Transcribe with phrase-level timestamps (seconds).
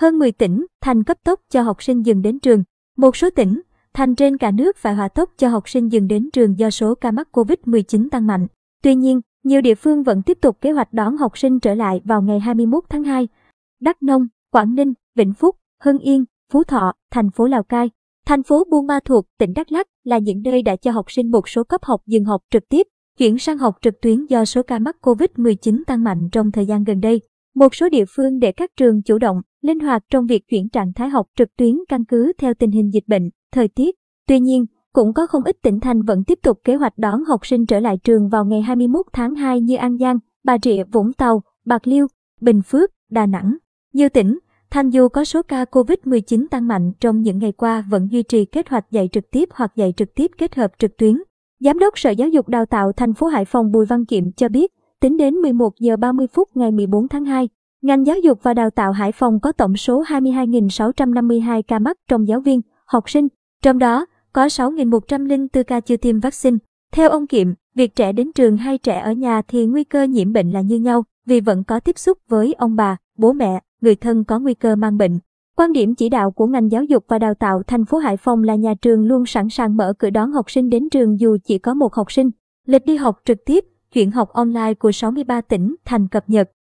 [0.00, 2.62] Hơn 10 tỉnh, thành cấp tốc cho học sinh dừng đến trường.
[2.96, 3.60] Một số tỉnh,
[3.94, 6.94] thành trên cả nước phải hòa tốc cho học sinh dừng đến trường do số
[6.94, 8.46] ca mắc COVID-19 tăng mạnh.
[8.82, 12.00] Tuy nhiên, nhiều địa phương vẫn tiếp tục kế hoạch đón học sinh trở lại
[12.04, 13.28] vào ngày 21 tháng 2.
[13.80, 17.90] Đắk Nông, Quảng Ninh, Vĩnh Phúc, Hưng Yên, Phú Thọ, thành phố Lào Cai,
[18.26, 21.30] thành phố Buôn Ma Thuột, tỉnh Đắk Lắk là những nơi đã cho học sinh
[21.30, 22.86] một số cấp học dừng học trực tiếp,
[23.18, 26.84] chuyển sang học trực tuyến do số ca mắc COVID-19 tăng mạnh trong thời gian
[26.84, 27.20] gần đây.
[27.54, 30.92] Một số địa phương để các trường chủ động, linh hoạt trong việc chuyển trạng
[30.92, 33.94] thái học trực tuyến căn cứ theo tình hình dịch bệnh, thời tiết.
[34.28, 37.46] Tuy nhiên, cũng có không ít tỉnh thành vẫn tiếp tục kế hoạch đón học
[37.46, 41.12] sinh trở lại trường vào ngày 21 tháng 2 như An Giang, Bà Rịa, Vũng
[41.12, 42.06] Tàu, Bạc Liêu,
[42.40, 43.56] Bình Phước, Đà Nẵng.
[43.92, 44.38] Nhiều tỉnh,
[44.70, 48.44] thành dù có số ca COVID-19 tăng mạnh trong những ngày qua vẫn duy trì
[48.44, 51.22] kế hoạch dạy trực tiếp hoặc dạy trực tiếp kết hợp trực tuyến.
[51.60, 54.48] Giám đốc Sở Giáo dục Đào tạo thành phố Hải Phòng Bùi Văn Kiệm cho
[54.48, 57.48] biết, tính đến 11 giờ 30 phút ngày 14 tháng 2,
[57.82, 62.28] ngành giáo dục và đào tạo Hải Phòng có tổng số 22.652 ca mắc trong
[62.28, 63.28] giáo viên, học sinh,
[63.62, 66.56] trong đó có 6.104 ca chưa tiêm vaccine.
[66.92, 70.32] Theo ông Kiệm, việc trẻ đến trường hay trẻ ở nhà thì nguy cơ nhiễm
[70.32, 73.94] bệnh là như nhau, vì vẫn có tiếp xúc với ông bà, bố mẹ, người
[73.94, 75.18] thân có nguy cơ mang bệnh.
[75.56, 78.44] Quan điểm chỉ đạo của ngành giáo dục và đào tạo thành phố Hải Phòng
[78.44, 81.58] là nhà trường luôn sẵn sàng mở cửa đón học sinh đến trường dù chỉ
[81.58, 82.30] có một học sinh.
[82.66, 86.50] Lịch đi học trực tiếp, chuyển học online của 63 tỉnh thành cập nhật.